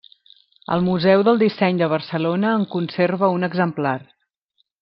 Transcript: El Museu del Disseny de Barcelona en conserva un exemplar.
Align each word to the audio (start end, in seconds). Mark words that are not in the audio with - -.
El 0.75 0.79
Museu 0.85 1.25
del 1.27 1.37
Disseny 1.43 1.83
de 1.83 1.91
Barcelona 1.93 2.57
en 2.61 2.67
conserva 2.75 3.33
un 3.39 3.49
exemplar. 3.53 3.97